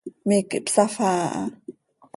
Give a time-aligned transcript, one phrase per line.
[0.27, 1.43] Miiqui hpsafaa aha.